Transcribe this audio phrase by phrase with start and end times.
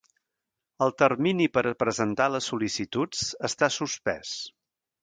[0.85, 4.35] El termini per a presentar les sol·licituds està suspès.